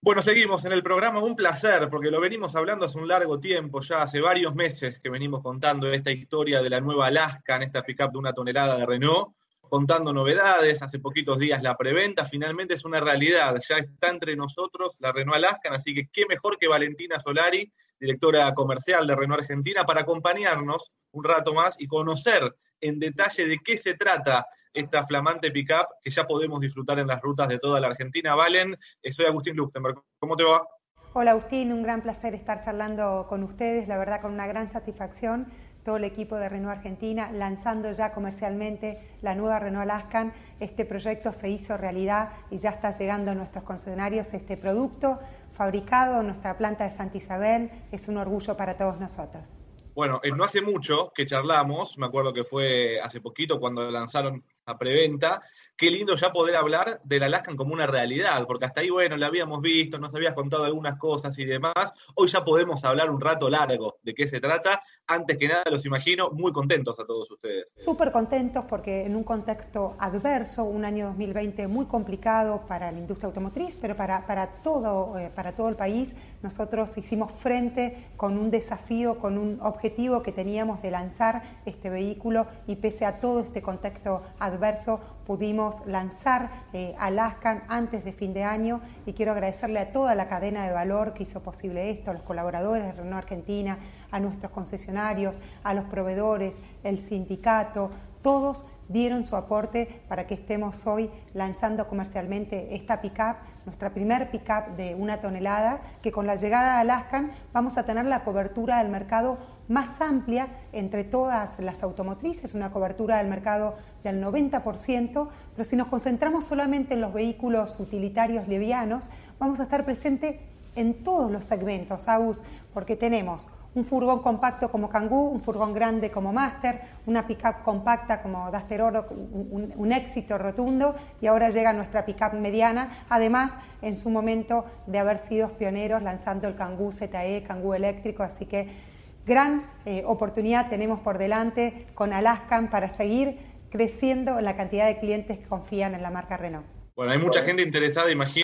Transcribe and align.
Bueno, 0.00 0.22
seguimos 0.22 0.64
en 0.64 0.70
el 0.70 0.84
programa, 0.84 1.18
un 1.18 1.34
placer, 1.34 1.88
porque 1.90 2.10
lo 2.10 2.20
venimos 2.20 2.54
hablando 2.54 2.86
hace 2.86 2.98
un 2.98 3.08
largo 3.08 3.40
tiempo, 3.40 3.80
ya 3.80 4.02
hace 4.02 4.20
varios 4.20 4.54
meses 4.54 5.00
que 5.00 5.10
venimos 5.10 5.42
contando 5.42 5.92
esta 5.92 6.12
historia 6.12 6.62
de 6.62 6.70
la 6.70 6.80
nueva 6.80 7.08
Alaska, 7.08 7.56
en 7.56 7.62
esta 7.62 7.82
pickup 7.82 8.12
de 8.12 8.18
una 8.18 8.32
tonelada 8.32 8.76
de 8.76 8.86
Renault, 8.86 9.34
contando 9.60 10.12
novedades, 10.12 10.82
hace 10.82 11.00
poquitos 11.00 11.40
días 11.40 11.64
la 11.64 11.76
preventa, 11.76 12.24
finalmente 12.24 12.74
es 12.74 12.84
una 12.84 13.00
realidad, 13.00 13.60
ya 13.68 13.78
está 13.78 14.08
entre 14.08 14.36
nosotros 14.36 14.96
la 15.00 15.10
Renault 15.10 15.36
Alaskan, 15.38 15.74
así 15.74 15.92
que 15.92 16.08
qué 16.12 16.26
mejor 16.26 16.58
que 16.58 16.68
Valentina 16.68 17.18
Solari, 17.18 17.72
directora 17.98 18.54
comercial 18.54 19.04
de 19.04 19.16
Renault 19.16 19.42
Argentina, 19.42 19.84
para 19.84 20.02
acompañarnos 20.02 20.92
un 21.10 21.24
rato 21.24 21.54
más 21.54 21.74
y 21.76 21.88
conocer 21.88 22.54
en 22.80 22.98
detalle 22.98 23.46
de 23.46 23.58
qué 23.58 23.78
se 23.78 23.94
trata 23.94 24.46
esta 24.72 25.04
flamante 25.04 25.50
pickup 25.50 25.86
que 26.02 26.10
ya 26.10 26.24
podemos 26.24 26.60
disfrutar 26.60 26.98
en 26.98 27.06
las 27.06 27.20
rutas 27.20 27.48
de 27.48 27.58
toda 27.58 27.80
la 27.80 27.88
Argentina. 27.88 28.34
Valen, 28.34 28.76
eh, 29.02 29.10
soy 29.10 29.26
Agustín 29.26 29.56
Luxemburg. 29.56 30.02
¿Cómo 30.18 30.36
te 30.36 30.44
va? 30.44 30.66
Hola 31.14 31.32
Agustín, 31.32 31.72
un 31.72 31.82
gran 31.82 32.02
placer 32.02 32.34
estar 32.34 32.62
charlando 32.62 33.26
con 33.28 33.42
ustedes, 33.42 33.88
la 33.88 33.96
verdad 33.96 34.20
con 34.20 34.32
una 34.32 34.46
gran 34.46 34.68
satisfacción 34.68 35.50
todo 35.88 35.96
el 35.96 36.04
equipo 36.04 36.36
de 36.36 36.50
Renault 36.50 36.76
Argentina 36.76 37.30
lanzando 37.32 37.90
ya 37.92 38.12
comercialmente 38.12 39.00
la 39.22 39.34
nueva 39.34 39.58
Renault 39.58 39.90
Alaskan. 39.90 40.34
Este 40.60 40.84
proyecto 40.84 41.32
se 41.32 41.48
hizo 41.48 41.78
realidad 41.78 42.28
y 42.50 42.58
ya 42.58 42.70
está 42.70 42.90
llegando 42.90 43.30
a 43.30 43.34
nuestros 43.34 43.64
concesionarios 43.64 44.34
este 44.34 44.58
producto 44.58 45.18
fabricado 45.54 46.20
en 46.20 46.26
nuestra 46.26 46.58
planta 46.58 46.84
de 46.84 46.90
Santa 46.90 47.16
Isabel. 47.16 47.70
Es 47.90 48.06
un 48.08 48.18
orgullo 48.18 48.54
para 48.54 48.76
todos 48.76 49.00
nosotros. 49.00 49.62
Bueno, 49.94 50.20
eh, 50.22 50.30
no 50.30 50.44
hace 50.44 50.62
mucho 50.62 51.12
que 51.14 51.26
charlamos, 51.26 51.98
me 51.98 52.06
acuerdo 52.06 52.32
que 52.32 52.44
fue 52.44 53.00
hace 53.00 53.20
poquito 53.20 53.58
cuando 53.58 53.90
lanzaron 53.90 54.44
a 54.66 54.78
preventa, 54.78 55.42
qué 55.78 55.92
lindo 55.92 56.16
ya 56.16 56.32
poder 56.32 56.56
hablar 56.56 57.00
del 57.04 57.22
Alaskan 57.22 57.56
como 57.56 57.72
una 57.72 57.86
realidad, 57.86 58.44
porque 58.48 58.64
hasta 58.64 58.80
ahí, 58.80 58.90
bueno, 58.90 59.16
la 59.16 59.28
habíamos 59.28 59.62
visto, 59.62 59.96
nos 59.98 60.12
habías 60.12 60.34
contado 60.34 60.64
algunas 60.64 60.98
cosas 60.98 61.38
y 61.38 61.44
demás. 61.44 61.72
Hoy 62.16 62.26
ya 62.26 62.44
podemos 62.44 62.84
hablar 62.84 63.10
un 63.10 63.20
rato 63.20 63.48
largo 63.48 63.98
de 64.02 64.12
qué 64.12 64.26
se 64.26 64.40
trata. 64.40 64.82
Antes 65.06 65.38
que 65.38 65.46
nada, 65.46 65.62
los 65.70 65.86
imagino 65.86 66.30
muy 66.30 66.52
contentos 66.52 66.98
a 66.98 67.06
todos 67.06 67.30
ustedes. 67.30 67.72
Súper 67.76 68.10
contentos 68.10 68.64
porque 68.68 69.06
en 69.06 69.14
un 69.14 69.22
contexto 69.22 69.94
adverso, 70.00 70.64
un 70.64 70.84
año 70.84 71.06
2020 71.06 71.68
muy 71.68 71.86
complicado 71.86 72.66
para 72.66 72.90
la 72.90 72.98
industria 72.98 73.28
automotriz, 73.28 73.78
pero 73.80 73.96
para, 73.96 74.26
para, 74.26 74.48
todo, 74.62 75.16
eh, 75.16 75.30
para 75.32 75.52
todo 75.52 75.68
el 75.68 75.76
país, 75.76 76.16
nosotros 76.42 76.98
hicimos 76.98 77.30
frente 77.30 78.08
con 78.16 78.36
un 78.36 78.50
desafío, 78.50 79.20
con 79.20 79.38
un 79.38 79.60
objetivo 79.62 80.24
que 80.24 80.32
teníamos 80.32 80.82
de 80.82 80.90
lanzar 80.90 81.60
este 81.66 81.88
vehículo 81.88 82.48
y 82.66 82.76
pese 82.76 83.04
a 83.04 83.20
todo 83.20 83.40
este 83.40 83.62
contexto 83.62 84.22
adverso, 84.40 85.00
pudimos 85.28 85.86
lanzar 85.86 86.64
eh, 86.72 86.96
Alaskan 86.98 87.62
antes 87.68 88.02
de 88.02 88.14
fin 88.14 88.32
de 88.32 88.44
año 88.44 88.80
y 89.04 89.12
quiero 89.12 89.32
agradecerle 89.32 89.78
a 89.78 89.92
toda 89.92 90.14
la 90.14 90.26
cadena 90.26 90.64
de 90.64 90.72
valor 90.72 91.12
que 91.12 91.24
hizo 91.24 91.42
posible 91.42 91.90
esto, 91.90 92.10
a 92.10 92.14
los 92.14 92.22
colaboradores 92.22 92.82
de 92.82 92.92
Renault 92.92 93.24
Argentina, 93.24 93.78
a 94.10 94.20
nuestros 94.20 94.50
concesionarios, 94.52 95.38
a 95.62 95.74
los 95.74 95.84
proveedores, 95.84 96.62
el 96.82 96.98
sindicato, 97.00 97.90
todos 98.22 98.66
dieron 98.88 99.26
su 99.26 99.36
aporte 99.36 100.00
para 100.08 100.26
que 100.26 100.32
estemos 100.32 100.86
hoy 100.86 101.10
lanzando 101.34 101.86
comercialmente 101.88 102.74
esta 102.74 103.02
pickup, 103.02 103.36
nuestra 103.66 103.90
primer 103.90 104.30
pickup 104.30 104.76
de 104.76 104.94
una 104.94 105.20
tonelada, 105.20 105.82
que 106.00 106.10
con 106.10 106.26
la 106.26 106.36
llegada 106.36 106.76
de 106.76 106.80
Alaskan 106.80 107.32
vamos 107.52 107.76
a 107.76 107.84
tener 107.84 108.06
la 108.06 108.24
cobertura 108.24 108.78
del 108.78 108.88
mercado 108.90 109.57
más 109.68 110.00
amplia 110.00 110.48
entre 110.72 111.04
todas 111.04 111.58
las 111.60 111.82
automotrices, 111.82 112.54
una 112.54 112.70
cobertura 112.70 113.18
del 113.18 113.28
mercado 113.28 113.76
del 114.02 114.22
90%, 114.22 115.28
pero 115.54 115.64
si 115.64 115.76
nos 115.76 115.88
concentramos 115.88 116.46
solamente 116.46 116.94
en 116.94 117.00
los 117.00 117.12
vehículos 117.12 117.78
utilitarios 117.78 118.48
livianos, 118.48 119.08
vamos 119.38 119.60
a 119.60 119.64
estar 119.64 119.84
presente 119.84 120.40
en 120.74 121.02
todos 121.02 121.30
los 121.30 121.44
segmentos, 121.44 122.08
AUS, 122.08 122.42
porque 122.72 122.96
tenemos 122.96 123.48
un 123.74 123.84
furgón 123.84 124.22
compacto 124.22 124.70
como 124.70 124.88
Kangoo, 124.88 125.28
un 125.28 125.42
furgón 125.42 125.72
grande 125.72 126.10
como 126.10 126.32
Master, 126.32 126.80
una 127.06 127.26
pickup 127.26 127.62
compacta 127.62 128.22
como 128.22 128.50
Duster 128.50 128.80
Oro, 128.82 129.06
un, 129.10 129.72
un, 129.76 129.92
éxito 129.92 130.38
rotundo, 130.38 130.96
y 131.20 131.26
ahora 131.26 131.50
llega 131.50 131.72
nuestra 131.72 132.04
pickup 132.04 132.32
mediana, 132.32 133.04
además 133.08 133.56
en 133.82 133.98
su 133.98 134.10
momento 134.10 134.64
de 134.86 134.98
haber 134.98 135.18
sido 135.18 135.50
pioneros 135.50 136.02
lanzando 136.02 136.48
el 136.48 136.56
Kangoo 136.56 136.92
ZE, 136.92 137.44
Kangoo 137.46 137.74
eléctrico, 137.74 138.22
así 138.22 138.46
que 138.46 138.87
gran 139.28 139.70
eh, 139.84 140.02
oportunidad 140.06 140.68
tenemos 140.68 141.00
por 141.00 141.18
delante 141.18 141.86
con 141.94 142.12
Alaskan 142.12 142.70
para 142.70 142.90
seguir 142.90 143.38
creciendo 143.70 144.38
en 144.38 144.44
la 144.44 144.56
cantidad 144.56 144.86
de 144.86 144.98
clientes 144.98 145.38
que 145.38 145.44
confían 145.46 145.94
en 145.94 146.02
la 146.02 146.10
marca 146.10 146.36
Renault. 146.36 146.66
Bueno, 146.96 147.12
hay 147.12 147.18
mucha 147.18 147.42
gente 147.42 147.62
interesada, 147.62 148.10
imagino, 148.10 148.42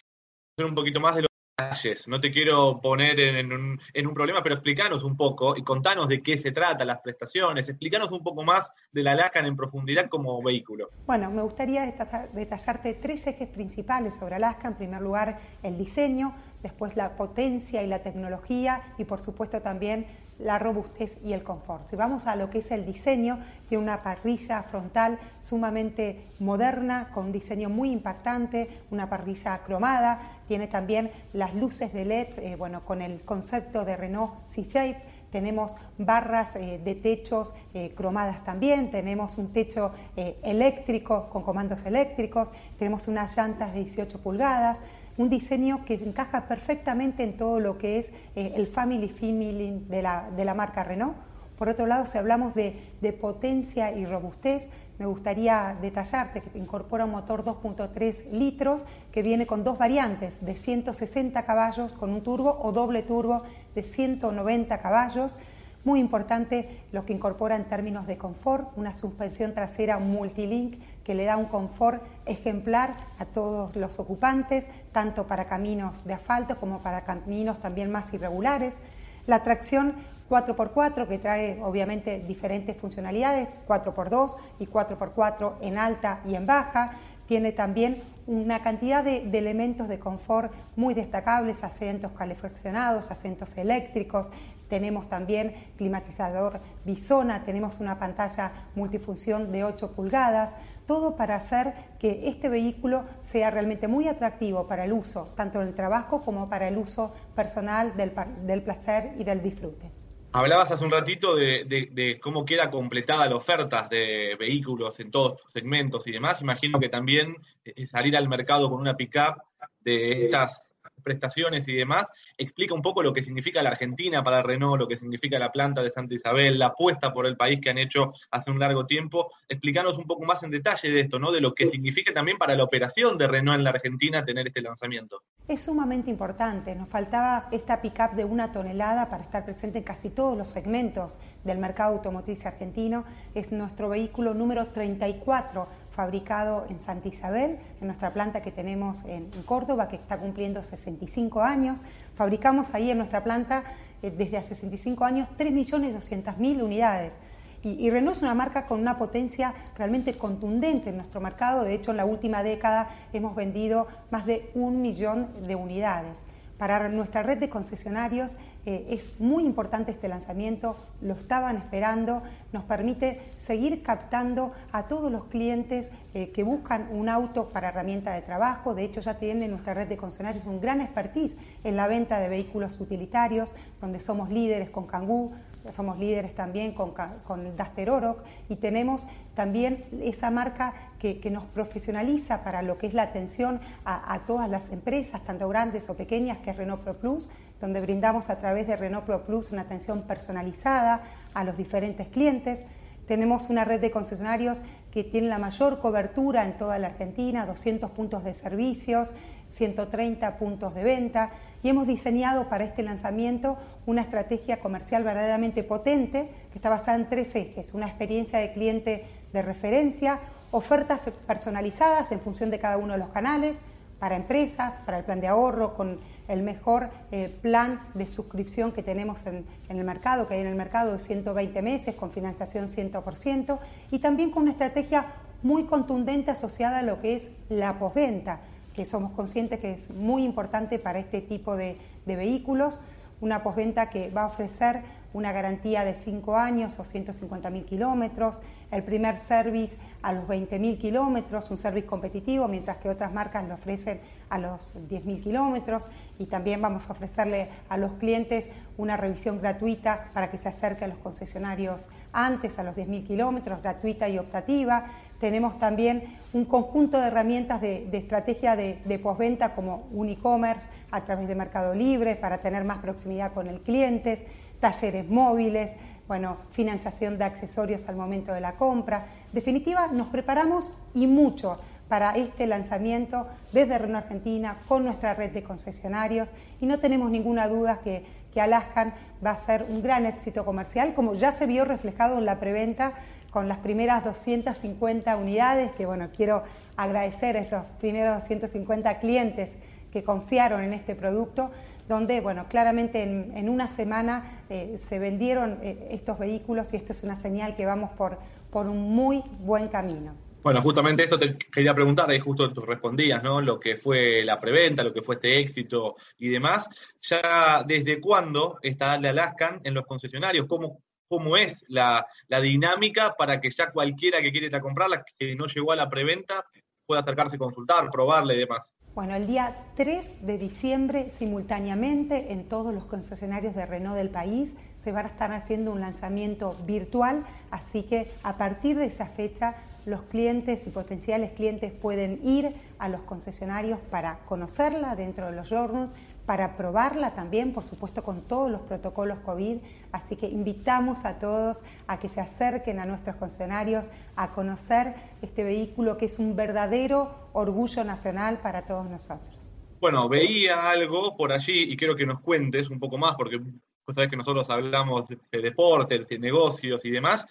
un 0.59 0.75
poquito 0.75 1.01
más 1.01 1.17
de 1.17 1.23
los 1.23 1.29
detalles. 1.57 2.07
No 2.07 2.21
te 2.21 2.31
quiero 2.31 2.81
poner 2.81 3.19
en, 3.19 3.53
un, 3.53 3.81
en, 3.93 4.07
un, 4.07 4.15
problema, 4.15 4.43
pero 4.43 4.57
explícanos 4.57 5.03
un 5.03 5.17
poco 5.17 5.57
y 5.57 5.65
contanos 5.65 6.09
de 6.09 6.23
qué 6.23 6.39
se 6.39 6.53
trata, 6.53 6.85
las 6.85 7.01
prestaciones, 7.01 7.69
explícanos 7.69 8.13
un 8.13 8.23
poco 8.23 8.45
más 8.45 8.71
de 8.93 9.03
la 9.03 9.13
Alaskan 9.13 9.47
en 9.47 9.57
profundidad 9.57 10.09
como 10.09 10.41
vehículo. 10.43 10.91
Bueno, 11.07 11.31
me 11.31 11.43
gustaría 11.43 11.85
detallarte 12.33 12.95
tres 12.95 13.27
ejes 13.27 13.49
principales 13.49 14.15
sobre 14.17 14.37
Alaska. 14.37 14.69
En 14.69 14.77
primer 14.77 15.01
lugar, 15.01 15.41
el 15.63 15.79
diseño, 15.79 16.35
después 16.63 16.97
la 16.97 17.17
potencia 17.17 17.83
y 17.83 17.87
la 17.87 18.03
tecnología 18.03 18.95
y 18.99 19.05
por 19.05 19.23
supuesto 19.23 19.63
también 19.63 20.07
la 20.39 20.59
robustez 20.59 21.23
y 21.25 21.33
el 21.33 21.43
confort. 21.43 21.89
Si 21.89 21.97
vamos 21.97 22.27
a 22.27 22.37
lo 22.37 22.51
que 22.51 22.59
es 22.59 22.71
el 22.71 22.85
diseño, 22.85 23.39
tiene 23.69 23.83
una 23.83 24.03
parrilla 24.03 24.63
frontal 24.65 25.19
sumamente 25.43 26.27
moderna, 26.39 27.11
con 27.13 27.27
un 27.27 27.33
diseño 27.33 27.69
muy 27.69 27.91
impactante, 27.91 28.83
una 28.91 29.09
parrilla 29.09 29.59
cromada, 29.59 30.21
tiene 30.49 30.67
también 30.67 31.11
las 31.33 31.55
luces 31.55 31.93
de 31.93 32.05
LED, 32.05 32.39
eh, 32.39 32.57
bueno, 32.57 32.85
con 32.85 33.01
el 33.01 33.23
concepto 33.23 33.85
de 33.85 33.97
Renault 33.97 34.33
C-Shape, 34.49 35.14
tenemos 35.35 35.75
barras 35.99 36.55
eh, 36.55 36.81
de 36.85 36.95
techos 36.95 37.53
eh, 37.75 37.93
cromadas 37.97 38.45
también, 38.45 38.93
tenemos 38.93 39.37
un 39.37 39.53
techo 39.53 39.91
eh, 40.17 40.39
eléctrico 40.45 41.29
con 41.29 41.43
comandos 41.43 41.85
eléctricos, 41.87 42.53
tenemos 42.79 43.09
unas 43.09 43.37
llantas 43.37 43.75
de 43.75 43.81
18 43.81 44.21
pulgadas, 44.21 44.81
un 45.17 45.29
diseño 45.29 45.85
que 45.85 45.95
encaja 45.95 46.47
perfectamente 46.47 47.25
en 47.25 47.37
todo 47.37 47.59
lo 47.59 47.79
que 47.79 47.99
es 47.99 48.13
el 48.37 48.69
family 48.69 49.09
feeling 49.09 49.89
de 49.89 50.03
la, 50.03 50.31
de 50.31 50.45
la, 50.45 50.55
marca 50.55 50.85
Renault. 50.85 51.17
Por 51.57 51.69
otro 51.69 51.87
lado, 51.87 52.05
si 52.07 52.19
hablamos 52.19 52.55
de, 52.55 52.93
potencia 53.21 53.93
y 53.93 54.07
robustez, 54.07 54.71
me 54.99 55.07
gustaría 55.07 55.77
detallarte 55.81 56.41
que 56.41 56.59
incorpora 56.59 57.05
un 57.05 57.13
motor 57.13 57.45
2.3 57.45 58.31
litros 58.33 58.85
que 59.13 59.23
viene 59.23 59.47
con 59.47 59.63
dos 59.63 59.79
variantes 59.79 60.45
de 60.45 60.57
160 60.57 61.45
caballos 61.45 61.93
con 61.93 62.11
un 62.11 62.23
turbo 62.23 62.59
o 62.61 62.73
doble 62.73 63.03
turbo 63.03 63.43
de 63.75 63.83
190 63.83 64.79
caballos. 64.79 65.39
Muy 65.85 66.01
importante 66.01 66.83
lo 66.93 67.05
que 67.05 67.13
incorpora 67.13 67.57
en 67.57 67.69
términos 67.69 68.07
de 68.07 68.17
confort, 68.17 68.71
una 68.77 68.97
suspensión 68.97 69.53
trasera 69.53 69.99
multilink 69.99 70.81
que 71.05 71.15
le 71.15 71.25
da 71.25 71.37
un 71.37 71.45
confort 71.45 72.03
ejemplar 72.25 72.95
a 73.19 73.27
todos 73.27 73.77
los 73.77 73.99
ocupantes, 73.99 74.67
tanto 74.93 75.27
para 75.27 75.47
caminos 75.47 76.05
de 76.05 76.15
asfalto 76.15 76.59
como 76.59 76.81
para 76.81 77.05
caminos 77.05 77.61
también 77.61 77.93
más 77.93 78.13
irregulares. 78.15 78.81
La 79.27 79.43
tracción 79.43 79.95
4x4 80.29 81.07
que 81.07 81.19
trae 81.19 81.61
obviamente 81.63 82.21
diferentes 82.21 82.77
funcionalidades, 82.77 83.49
4x2 83.67 84.37
y 84.59 84.67
4x4 84.67 85.55
en 85.61 85.79
alta 85.79 86.21
y 86.27 86.35
en 86.35 86.47
baja. 86.47 86.93
Tiene 87.27 87.53
también 87.53 88.03
una 88.27 88.63
cantidad 88.63 89.03
de, 89.05 89.23
elementos 89.39 89.89
de 89.89 89.99
confort 89.99 90.53
muy 90.77 90.95
destacables, 90.95 91.65
asientos 91.65 92.13
calefaccionados, 92.13 93.11
asientos 93.11 93.57
eléctricos, 93.57 94.31
tenemos 94.69 95.09
también 95.09 95.55
climatizador 95.77 96.61
bisona, 96.85 97.45
tenemos 97.45 97.81
una 97.81 97.99
pantalla 97.99 98.53
multifunción 98.75 99.53
de 99.53 99.65
8 99.65 99.93
pulgadas, 99.93 100.57
todo 100.87 101.17
para 101.17 101.37
hacer 101.37 101.75
que 101.99 102.29
este 102.29 102.49
vehículo 102.49 103.05
sea 103.21 103.51
realmente 103.51 103.89
muy 103.89 104.09
atractivo 104.09 104.67
para 104.67 104.85
el 104.85 104.93
uso, 104.93 105.33
tanto 105.37 105.61
del 105.61 105.75
trabajo 105.75 106.23
como 106.23 106.49
para 106.49 106.69
el 106.69 106.79
uso 106.79 107.15
personal 107.35 107.97
del, 107.97 108.13
del 108.47 108.63
placer 108.63 109.15
y 109.19 109.25
del 109.25 109.43
disfrute. 109.43 110.04
Hablabas 110.37 110.73
hace 110.73 110.85
un 110.85 110.91
ratito 110.91 111.37
de, 111.37 111.65
de, 111.65 112.19
cómo 112.19 112.45
queda 112.45 112.69
completada 112.69 113.29
la 113.29 113.37
oferta 113.37 113.87
de 113.89 114.35
vehículos 114.37 114.99
en 114.99 115.13
todos 115.13 115.41
los 115.41 115.53
segmentos 115.53 116.09
y 116.09 116.11
demás. 116.11 116.43
Imagino 116.43 116.81
que 116.81 116.89
también 116.89 117.37
eh, 117.65 117.87
salir 117.87 118.17
al 118.17 118.29
mercado 118.29 118.69
con 118.69 118.81
una 118.81 118.97
pickup 118.97 119.37
de 119.85 120.25
estas 120.25 120.64
prestaciones 121.05 121.69
y 121.69 121.75
demás, 121.75 122.09
explica 122.37 122.75
un 122.75 122.83
poco 122.83 123.03
lo 123.03 123.13
que 123.13 123.23
significa 123.23 123.63
la 123.63 123.71
Argentina 123.71 124.25
para 124.25 124.43
Renault, 124.43 124.81
lo 124.81 124.89
que 124.89 124.97
significa 124.97 125.39
la 125.39 125.53
planta 125.53 125.83
de 125.83 125.93
Santa 125.93 126.15
Isabel, 126.15 126.59
la 126.59 126.67
apuesta 126.67 127.13
por 127.13 127.27
el 127.27 127.37
país 127.37 127.61
que 127.63 127.71
han 127.71 127.79
hecho 127.79 128.13
hace 128.33 128.51
un 128.51 128.59
largo 128.59 128.87
tiempo. 128.87 129.31
Explicanos 129.49 129.97
un 129.99 130.07
poco 130.07 130.25
más 130.25 130.43
en 130.43 130.51
detalle 130.51 130.91
de 130.91 131.01
esto, 131.01 131.19
¿no? 131.19 131.31
De 131.31 131.41
lo 131.41 131.55
que 131.55 131.69
significa 131.69 132.13
también 132.13 132.39
para 132.39 132.57
la 132.57 132.65
operación 132.65 133.17
de 133.17 133.29
Renault 133.29 133.59
en 133.59 133.65
la 133.65 133.71
Argentina 133.71 134.25
tener 134.25 134.49
este 134.49 134.63
lanzamiento. 134.63 135.23
Es 135.47 135.63
sumamente 135.63 136.11
importante. 136.11 136.75
Nos 136.75 136.89
faltaba 136.89 137.49
esta 137.53 137.83
pickup 137.83 138.13
de 138.15 138.25
una 138.25 138.51
tonelada 138.51 139.11
para 139.11 139.25
estar 139.25 139.45
presente 139.45 139.79
en 139.79 139.85
casi 139.85 140.09
todos 140.09 140.37
los 140.39 140.49
segmentos 140.49 141.19
del 141.45 141.59
mercado 141.59 141.97
automotriz 141.97 142.47
argentino. 142.47 143.05
Es 143.35 143.53
nuestro 143.53 143.91
vehículo 143.91 144.33
número 144.33 144.69
34 144.69 145.69
fabricado 145.95 146.67
en 146.69 146.81
Santa 146.81 147.09
Isabel, 147.09 147.59
en 147.81 147.87
nuestra 147.87 148.13
planta 148.13 148.43
que 148.43 148.51
tenemos 148.51 149.05
en, 149.05 149.31
Córdoba, 149.47 149.89
que 149.89 149.97
está 149.97 150.19
cumpliendo 150.19 150.63
65 150.63 151.43
años. 151.43 151.81
Fabricamos 152.15 152.75
ahí 152.75 152.91
en 152.91 152.99
nuestra 152.99 153.23
planta 153.23 153.63
eh, 154.03 154.11
desde 154.11 154.37
hace 154.37 154.55
65 154.55 155.05
años 155.05 155.29
3.200.000 155.39 156.63
unidades. 156.63 157.21
Y, 157.63 157.89
Renault 157.89 158.17
es 158.17 158.23
una 158.23 158.35
marca 158.35 158.67
con 158.67 158.79
una 158.79 158.99
potencia 158.99 159.55
realmente 159.79 160.13
contundente 160.19 160.91
en 160.91 160.99
nuestro 160.99 161.23
mercado. 161.23 161.65
De 161.65 161.73
hecho, 161.73 161.93
en 161.93 161.97
la 161.97 162.05
última 162.05 162.43
década 162.43 162.91
hemos 163.15 163.35
vendido 163.35 163.89
más 164.11 164.27
de 164.27 164.51
un 164.55 164.83
millón 164.83 165.29
de 165.47 165.55
unidades. 165.55 166.27
Para 166.59 166.91
nuestra 166.91 167.23
red 167.23 167.39
de 167.39 167.49
concesionarios 167.49 168.37
eh, 168.67 168.87
es 168.91 169.21
muy 169.21 169.45
importante 169.45 169.93
este 169.93 170.09
lanzamiento, 170.09 170.77
lo 171.03 171.15
estaban 171.15 171.57
esperando, 171.57 172.23
nos 172.53 172.65
permite 172.65 173.21
seguir 173.37 173.83
captando 173.83 174.53
a 174.73 174.85
todos 174.85 175.13
los 175.13 175.25
clientes 175.25 175.93
eh, 176.15 176.31
que 176.31 176.43
buscan 176.43 176.89
un 176.91 177.09
auto 177.09 177.49
para 177.49 177.69
herramienta 177.69 178.15
de 178.15 178.23
trabajo. 178.23 178.75
De 178.75 178.85
hecho, 178.85 179.01
ya 179.01 179.19
tienen 179.19 179.51
nuestra 179.51 179.75
red 179.75 179.89
de 179.89 179.97
concesionarios 179.97 180.47
un 180.47 180.61
gran 180.61 180.81
expertise 180.81 181.37
en 181.63 181.77
la 181.77 181.87
venta 181.87 182.19
de 182.21 182.29
vehículos 182.29 182.81
utilitarios, 182.81 183.55
donde 183.81 184.01
somos 184.01 184.31
líderes 184.31 184.71
con 184.71 184.87
Kangoo, 184.87 185.33
somos 185.73 185.99
líderes 185.99 186.35
también 186.35 186.73
con, 186.73 186.93
con 186.93 187.57
Duster 187.57 187.91
Oroc 187.91 188.23
y 188.49 188.57
tenemos 188.57 189.07
también 189.35 189.85
esa 190.01 190.31
marca 190.31 190.75
que, 190.99 191.31
nos 191.31 191.45
profesionaliza 191.45 192.43
para 192.43 192.63
lo 192.63 192.79
que 192.79 192.87
es 192.87 192.95
la 192.95 193.03
atención 193.03 193.61
a, 193.85 194.21
todas 194.27 194.49
las 194.49 194.73
empresas, 194.73 195.23
tanto 195.23 195.47
grandes 195.51 195.91
o 195.91 195.97
pequeñas, 195.97 196.39
que 196.39 196.51
es 196.51 196.57
Renault 196.57 196.83
Pro 196.83 196.97
Plus, 196.97 197.29
donde 197.61 197.81
brindamos 197.81 198.31
a 198.31 198.39
través 198.39 198.67
de 198.67 198.77
Renault 198.77 199.07
Pro 199.07 199.25
Plus 199.25 199.53
una 199.53 199.63
atención 199.63 200.03
personalizada 200.03 201.03
a 201.35 201.45
los 201.45 201.57
diferentes 201.57 202.09
clientes. 202.09 202.65
Tenemos 203.07 203.51
una 203.51 203.65
red 203.65 203.81
de 203.81 203.91
concesionarios 203.91 204.63
que 204.91 205.05
tiene 205.05 205.29
la 205.29 205.39
mayor 205.39 205.81
cobertura 205.81 206.45
en 206.45 206.57
toda 206.57 206.79
la 206.79 206.89
Argentina, 206.89 207.47
200 207.47 207.91
puntos 207.91 208.25
de 208.25 208.35
servicios, 208.35 209.15
130 209.51 210.39
puntos 210.39 210.75
de 210.75 210.85
venta 210.85 211.31
y 211.63 211.69
hemos 211.69 211.87
diseñado 211.87 212.49
para 212.49 212.65
este 212.65 212.83
lanzamiento 212.83 213.59
una 213.87 214.03
estrategia 214.03 214.61
comercial 214.61 215.05
verdaderamente 215.05 215.63
potente 215.63 216.31
que 216.53 216.59
está 216.59 216.69
basada 216.69 216.97
en 216.97 217.09
tres 217.09 217.35
ejes, 217.37 217.75
una 217.75 217.87
experiencia 217.87 218.39
de 218.39 218.53
cliente 218.53 219.05
de 219.33 219.43
referencia, 219.43 220.21
ofertas 220.51 221.01
personalizadas 221.27 222.13
en 222.13 222.21
función 222.21 222.51
de 222.51 222.59
cada 222.59 222.77
uno 222.77 222.93
de 222.93 222.99
los 222.99 223.09
canales, 223.09 223.63
para 223.99 224.17
empresas, 224.17 224.79
para 224.85 224.99
el 224.99 225.05
plan 225.05 225.21
de 225.21 225.29
ahorro, 225.29 225.75
con 225.75 225.99
el 226.29 226.43
mejor 226.43 226.91
eh, 227.13 227.35
plan 227.43 227.81
de 227.95 228.07
suscripción 228.07 228.73
que 228.73 228.83
tenemos 228.83 229.21
en, 229.27 229.45
el 229.69 229.85
mercado, 229.85 230.27
que 230.27 230.35
hay 230.35 230.41
en 230.41 230.47
el 230.47 230.55
mercado 230.55 230.93
de 230.93 231.01
120 231.01 231.63
meses, 231.63 231.95
con 231.95 232.11
financiación 232.11 232.69
100%, 232.69 233.59
y 233.91 233.99
también 233.99 234.31
con 234.31 234.45
una 234.45 234.53
estrategia 234.53 235.07
muy 235.43 235.65
contundente 235.65 236.31
asociada 236.31 236.79
a 236.79 236.83
lo 236.83 237.01
que 237.01 237.17
es 237.17 237.31
la 237.49 237.79
posventa, 237.79 238.41
que 238.75 238.87
somos 238.87 239.13
conscientes 239.13 239.61
que 239.61 239.73
es 239.73 239.91
muy 239.91 240.25
importante 240.25 240.79
para 240.79 240.99
este 240.99 241.21
tipo 241.21 241.57
de 241.57 241.79
vehículos, 242.07 242.81
una 243.21 243.43
posventa 243.43 243.91
que 243.91 244.11
va 244.11 244.23
a 244.23 244.27
ofrecer 244.27 244.83
una 245.15 245.33
garantía 245.33 245.85
de 245.85 245.95
5 245.95 246.37
años 246.37 246.79
o 246.79 246.85
150 246.85 247.49
mil 247.49 247.65
kilómetros, 247.65 248.43
el 248.71 248.83
primer 248.83 249.19
service 249.19 249.79
a 250.03 250.13
los 250.13 250.27
20 250.27 250.59
mil 250.59 250.77
kilómetros, 250.77 251.51
un 251.51 251.57
service 251.57 251.87
competitivo, 251.87 252.49
mientras 252.49 252.79
que 252.79 252.91
otras 252.91 253.13
marcas 253.13 253.47
lo 253.49 253.55
ofrecen 253.55 254.01
a 254.29 254.39
los 254.39 254.77
10 254.89 255.05
mil 255.05 255.23
kilómetros 255.23 255.89
y 256.19 256.27
también 256.27 256.61
vamos 256.61 256.89
a 256.89 256.93
ofrecerle 256.93 257.49
a 257.69 257.77
los 257.77 257.93
clientes 257.93 258.51
una 258.77 258.97
revisión 258.97 259.41
gratuita 259.41 260.11
para 260.13 260.31
que 260.31 260.39
se 260.39 260.49
acerque 260.49 260.85
a 260.85 260.89
los 260.89 260.99
concesionarios 260.99 261.89
antes, 262.13 262.59
a 262.59 262.65
los 262.65 262.75
10 262.75 262.89
mil 262.89 263.05
kilómetros, 263.05 263.63
gratuita 263.63 264.09
y 264.09 264.19
optativa. 264.19 264.87
Tenemos 265.21 265.61
también 265.61 266.19
un 266.33 266.45
conjunto 266.45 267.01
de 267.01 267.07
herramientas 267.07 267.61
de, 267.61 267.89
estrategia 267.93 268.57
de, 268.57 268.83
de 268.85 268.99
postventa 268.99 269.55
como 269.55 269.87
un 269.93 270.09
e-commerce 270.09 270.71
a 270.91 271.05
través 271.05 271.29
de 271.29 271.37
Mercado 271.37 271.73
Libre 271.73 272.17
para 272.17 272.39
tener 272.39 272.65
más 272.65 272.79
proximidad 272.79 273.33
con 273.33 273.47
el 273.47 273.61
cliente 273.61 274.27
talleres 274.65 275.07
móviles, 275.11 275.73
bueno, 276.09 276.39
financiación 276.53 277.19
de 277.19 277.25
accesorios 277.25 277.87
al 277.91 277.97
momento 277.97 278.33
de 278.33 278.41
la 278.41 278.53
compra. 278.53 279.09
En 279.29 279.35
definitiva, 279.35 279.89
nos 279.89 280.07
preparamos 280.07 280.73
y 280.95 281.07
mucho 281.07 281.61
para 281.87 282.13
este 282.13 282.47
lanzamiento 282.47 283.29
desde 283.53 283.77
Renault 283.77 284.07
Argentina 284.07 284.57
con 284.67 284.85
nuestra 284.85 285.13
red 285.13 285.33
de 285.33 285.43
concesionarios 285.43 286.33
y 286.63 286.67
no 286.67 286.79
tenemos 286.79 287.11
ninguna 287.11 287.47
duda 287.47 287.81
que, 287.85 288.07
que 288.33 288.41
Alaskan 288.41 288.95
va 289.23 289.33
a 289.33 289.37
ser 289.37 289.67
un 289.69 289.83
gran 289.83 290.07
éxito 290.07 290.47
comercial, 290.47 290.95
como 290.95 291.13
ya 291.13 291.33
se 291.33 291.47
vio 291.47 291.67
reflejado 291.67 292.17
en 292.17 292.25
la 292.25 292.41
preventa 292.41 292.95
con 293.31 293.49
las 293.49 293.59
primeras 293.59 294.03
250 294.03 295.15
unidades, 295.19 295.73
que 295.73 295.85
bueno, 295.85 296.09
quiero 296.17 296.43
agradecer 296.79 297.37
a 297.37 297.41
esos 297.41 297.65
primeros 297.81 298.15
250 298.21 298.99
clientes 299.01 299.57
que 299.93 300.03
confiaron 300.03 300.65
en 300.65 300.73
este 300.73 300.95
producto 300.95 301.51
donde, 301.89 302.21
bueno, 302.21 302.47
claramente 302.49 303.03
en, 303.03 303.49
una 303.49 303.69
semana 303.69 304.43
eh, 304.49 304.77
se 304.79 304.99
vendieron 304.99 305.59
eh, 305.63 305.89
estos 305.91 306.19
vehículos 306.19 306.73
y 306.73 306.77
esto 306.77 306.93
es 306.93 307.03
una 307.03 307.19
señal 307.19 307.57
que 307.57 307.67
vamos 307.67 307.91
por, 307.91 308.19
por 308.51 308.67
un 308.67 308.95
muy 308.95 309.23
buen 309.41 309.69
camino. 309.69 310.15
Bueno, 310.43 310.61
justamente 310.61 311.05
esto 311.05 311.19
te 311.19 311.39
quería 311.39 311.75
preguntar, 311.75 312.11
ahí 312.11 312.21
justo 312.21 312.53
tú 312.53 312.61
respondías, 312.61 313.23
¿no? 313.23 313.41
Lo 313.41 313.59
que 313.59 313.79
fue 313.79 314.23
la 314.25 314.39
preventa, 314.39 314.85
lo 314.85 314.93
que 314.93 315.01
fue 315.01 315.15
este 315.15 315.39
éxito 315.39 315.97
y 316.19 316.29
demás. 316.29 316.69
Ya, 317.01 317.65
¿desde 317.67 317.99
cuándo 317.99 318.59
está 318.61 318.99
la 319.01 319.09
Alaskan 319.09 319.63
en 319.65 319.73
los 319.73 319.87
concesionarios? 319.87 320.47
¿Cómo, 320.47 320.83
cómo 321.09 321.39
es 321.39 321.65
la, 321.69 322.07
la, 322.29 322.43
dinámica 322.43 323.15
para 323.17 323.41
que 323.41 323.51
ya 323.51 323.71
cualquiera 323.71 324.21
que 324.21 324.33
quiera 324.33 324.61
comprarla, 324.61 325.03
que 325.19 325.35
no 325.35 325.47
llegó 325.47 325.73
a 325.73 325.77
la 325.77 325.89
preventa, 325.89 326.45
pueda 326.85 327.01
acercarse 327.01 327.37
y 327.37 327.39
consultar, 327.39 327.91
probarle 327.91 328.35
y 328.35 328.39
demás? 328.41 328.75
Bueno, 328.95 329.17
el 329.17 329.27
día 329.27 329.57
3 329.75 330.25
de 330.25 330.39
diciembre, 330.39 331.11
simultáneamente 331.11 332.33
en 332.33 332.45
todos 332.45 332.73
los 332.73 332.85
concesionarios 332.85 333.57
de 333.57 333.67
Renault 333.67 333.97
del 333.97 334.09
país, 334.09 334.55
se 334.85 334.93
va 334.93 335.01
a 335.01 335.07
estar 335.07 335.33
haciendo 335.33 335.73
un 335.73 335.81
lanzamiento 335.81 336.57
virtual, 336.65 337.25
así 337.51 337.83
que 337.83 338.09
a 338.23 338.37
partir 338.37 338.79
de 338.79 338.87
esa 338.87 339.07
fecha 339.07 339.57
los 339.85 340.03
clientes 340.03 340.69
y 340.69 340.71
potenciales 340.71 341.33
clientes 341.33 341.73
pueden 341.73 342.21
ir 342.23 342.55
a 342.79 342.89
los 342.89 343.01
concesionarios 343.01 343.81
para 343.91 344.21
conocerla 344.27 344.95
dentro 344.95 345.27
de 345.27 345.33
los 345.33 345.49
journals, 345.49 345.91
para 346.27 346.57
probarla 346.57 347.15
también, 347.15 347.53
por 347.53 347.65
supuesto, 347.65 348.03
con 348.03 348.23
todos 348.23 348.51
los 348.51 348.63
protocolos 348.63 349.19
COVID. 349.21 349.59
Así 349.93 350.17
que 350.17 350.27
invitamos 350.27 351.05
a 351.05 351.19
todos 351.19 351.63
a 351.87 351.99
que 351.99 352.09
se 352.09 352.21
acerquen 352.21 352.79
a 352.79 352.87
nuestros 352.87 353.17
concesionarios 353.17 353.91
a 354.17 354.33
conocer 354.33 354.95
este 355.23 355.45
vehículo 355.45 355.97
que 355.97 356.07
es 356.07 356.19
un 356.19 356.35
verdadero 356.35 357.29
orgullo 357.33 357.85
nacional 357.85 358.39
para 358.39 358.67
todos 358.67 358.89
nosotros. 358.89 359.59
Bueno, 359.81 360.09
veía 360.09 360.71
algo 360.71 361.15
por 361.17 361.31
allí 361.31 361.65
y 361.71 361.77
quiero 361.77 361.95
que 361.95 362.07
nos 362.07 362.21
cuentes 362.21 362.71
un 362.71 362.81
poco 362.81 362.97
más, 362.97 363.17
porque 363.17 363.37
vos 363.39 363.95
sabés 363.95 364.09
que 364.09 364.17
nosotros 364.17 364.49
hablamos 364.49 365.07
de, 365.09 365.19
deporte, 365.31 365.99
de 365.99 366.19
negocios 366.19 366.83
y 366.85 366.91
demás. 366.91 367.27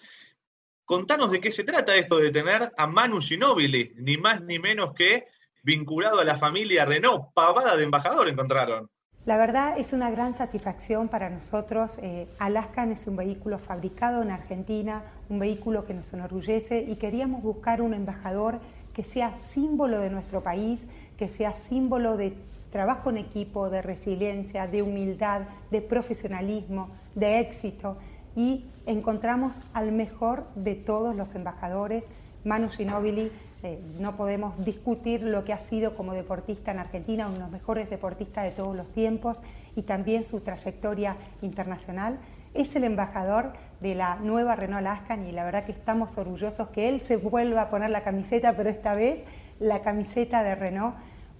Contanos 0.84 1.32
de 1.32 1.40
qué 1.40 1.50
se 1.50 1.64
trata 1.64 1.96
esto 1.96 2.18
de 2.18 2.30
tener 2.30 2.70
a 2.76 2.86
Manu 2.86 3.20
Ginóbili, 3.20 3.92
ni 3.96 4.18
más 4.18 4.40
ni 4.42 4.58
menos 4.60 4.94
que 4.94 5.26
vinculado 5.64 6.20
a 6.20 6.24
la 6.24 6.36
familia 6.36 6.84
Renault. 6.84 7.32
Pavada 7.34 7.76
de 7.76 7.84
embajador 7.84 8.28
encontraron. 8.28 8.88
La 9.26 9.38
verdad 9.38 9.78
es 9.78 9.94
una 9.94 10.10
gran 10.10 10.34
satisfacción 10.34 11.08
para 11.08 11.30
nosotros. 11.30 11.96
Eh, 12.02 12.28
Alaskan 12.38 12.92
es 12.92 13.06
un 13.06 13.16
vehículo 13.16 13.58
fabricado 13.58 14.22
en 14.22 14.30
Argentina, 14.30 15.02
un 15.30 15.38
vehículo 15.38 15.86
que 15.86 15.94
nos 15.94 16.12
enorgullece 16.12 16.84
y 16.86 16.96
queríamos 16.96 17.42
buscar 17.42 17.80
un 17.80 17.94
embajador 17.94 18.60
que 18.92 19.02
sea 19.02 19.34
símbolo 19.38 19.98
de 19.98 20.10
nuestro 20.10 20.42
país, 20.42 20.88
que 21.16 21.30
sea 21.30 21.52
símbolo 21.52 22.18
de 22.18 22.34
trabajo 22.70 23.08
en 23.08 23.16
equipo, 23.16 23.70
de 23.70 23.80
resiliencia, 23.80 24.66
de 24.66 24.82
humildad, 24.82 25.42
de 25.70 25.80
profesionalismo, 25.80 26.90
de 27.14 27.40
éxito. 27.40 27.96
Y 28.36 28.66
encontramos 28.84 29.54
al 29.72 29.90
mejor 29.92 30.44
de 30.54 30.74
todos 30.74 31.16
los 31.16 31.34
embajadores, 31.34 32.10
Manu 32.44 32.68
Ginóbili, 32.68 33.32
eh, 33.64 33.80
no 33.98 34.14
podemos 34.14 34.62
discutir 34.62 35.22
lo 35.22 35.42
que 35.44 35.54
ha 35.54 35.60
sido 35.60 35.96
como 35.96 36.12
deportista 36.12 36.70
en 36.70 36.80
Argentina, 36.80 37.26
uno 37.28 37.36
de 37.36 37.40
los 37.40 37.50
mejores 37.50 37.88
deportistas 37.88 38.44
de 38.44 38.50
todos 38.50 38.76
los 38.76 38.92
tiempos 38.92 39.40
y 39.74 39.82
también 39.84 40.26
su 40.26 40.40
trayectoria 40.40 41.16
internacional. 41.40 42.18
Es 42.52 42.76
el 42.76 42.84
embajador 42.84 43.54
de 43.80 43.94
la 43.94 44.16
nueva 44.16 44.54
Renault 44.54 44.86
Alaskan 44.86 45.26
y 45.26 45.32
la 45.32 45.44
verdad 45.44 45.64
que 45.64 45.72
estamos 45.72 46.18
orgullosos 46.18 46.68
que 46.68 46.90
él 46.90 47.00
se 47.00 47.16
vuelva 47.16 47.62
a 47.62 47.70
poner 47.70 47.88
la 47.88 48.02
camiseta, 48.02 48.54
pero 48.54 48.68
esta 48.68 48.94
vez 48.94 49.24
la 49.58 49.80
camiseta 49.80 50.42
de 50.42 50.54
Renault. 50.54 50.96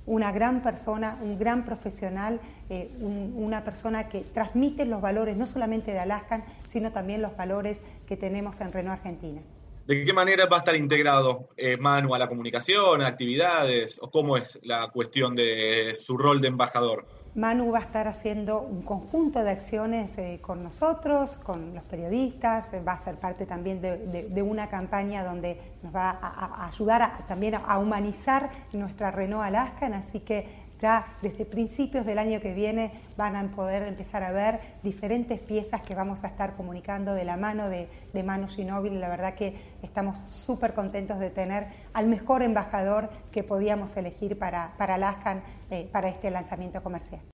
Una 0.06 0.32
gran 0.32 0.62
persona, 0.62 1.18
un 1.20 1.38
gran 1.38 1.66
profesional, 1.66 2.40
eh, 2.70 2.90
una 3.36 3.64
persona 3.64 4.08
que 4.08 4.20
transmite 4.20 4.86
los 4.86 5.02
valores 5.02 5.36
no 5.36 5.46
solamente 5.46 5.92
de 5.92 5.98
Alaskan, 5.98 6.42
sino 6.68 6.90
también 6.90 7.20
los 7.20 7.36
valores 7.36 7.82
que 8.06 8.16
tenemos 8.16 8.62
en 8.62 8.72
Renault 8.72 9.00
Argentina. 9.00 9.42
¿De 9.86 10.02
qué 10.02 10.12
manera 10.14 10.46
va 10.46 10.56
a 10.56 10.58
estar 10.60 10.76
integrado 10.76 11.50
eh, 11.58 11.76
Manu 11.76 12.14
a 12.14 12.18
la 12.18 12.26
comunicación, 12.26 13.02
a 13.02 13.06
actividades, 13.06 13.98
o 14.00 14.10
cómo 14.10 14.38
es 14.38 14.58
la 14.62 14.88
cuestión 14.88 15.36
de 15.36 15.94
su 15.94 16.16
rol 16.16 16.40
de 16.40 16.48
embajador? 16.48 17.06
Manu 17.34 17.70
va 17.70 17.80
a 17.80 17.82
estar 17.82 18.08
haciendo 18.08 18.60
un 18.60 18.80
conjunto 18.80 19.42
de 19.44 19.50
acciones 19.50 20.16
eh, 20.16 20.38
con 20.40 20.62
nosotros, 20.62 21.34
con 21.34 21.74
los 21.74 21.82
periodistas, 21.84 22.70
va 22.86 22.92
a 22.92 23.00
ser 23.00 23.16
parte 23.16 23.44
también 23.44 23.82
de, 23.82 24.42
una 24.42 24.70
campaña 24.70 25.22
donde 25.22 25.60
nos 25.82 25.94
va 25.94 26.10
a, 26.10 26.66
ayudar 26.66 27.26
también 27.26 27.56
a, 27.56 27.78
humanizar 27.78 28.50
nuestra 28.72 29.10
Renault 29.10 29.44
Alaskan, 29.44 29.92
así 29.92 30.20
que 30.20 30.64
ya 30.78 31.06
desde 31.22 31.44
principios 31.44 32.04
del 32.04 32.18
año 32.18 32.40
que 32.40 32.52
viene 32.52 32.92
van 33.16 33.36
a 33.36 33.50
poder 33.54 33.82
empezar 33.84 34.22
a 34.22 34.32
ver 34.32 34.60
diferentes 34.82 35.38
piezas 35.40 35.80
que 35.82 35.94
vamos 35.94 36.24
a 36.24 36.28
estar 36.28 36.56
comunicando 36.56 37.14
de 37.14 37.24
la 37.24 37.36
mano 37.36 37.68
de, 37.68 37.88
de 38.12 38.22
Manu 38.22 38.48
Ginóbili. 38.48 38.98
La 38.98 39.08
verdad 39.08 39.34
que 39.34 39.56
estamos 39.82 40.18
súper 40.28 40.74
contentos 40.74 41.18
de 41.18 41.30
tener 41.30 41.68
al 41.92 42.06
mejor 42.06 42.42
embajador 42.42 43.10
que 43.30 43.42
podíamos 43.42 43.96
elegir 43.96 44.38
para, 44.38 44.72
para 44.76 44.94
Alaskan, 44.94 45.42
eh, 45.70 45.88
para 45.92 46.08
este 46.08 46.30
lanzamiento 46.30 46.82
comercial. 46.82 47.20